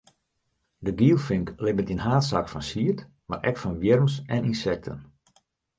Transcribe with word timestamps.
De 0.85 0.91
gielfink 0.99 1.47
libbet 1.63 1.91
yn 1.93 2.03
haadsaak 2.05 2.47
fan 2.51 2.65
sied, 2.69 2.99
mar 3.29 3.41
ek 3.49 3.57
fan 3.61 3.79
wjirms 3.81 4.13
en 4.35 4.47
ynsekten. 4.51 4.99